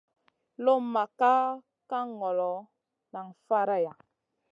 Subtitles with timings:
[0.63, 1.33] Lumʼma ka
[1.89, 2.51] kan ŋolo,
[3.13, 3.93] nan faraiya.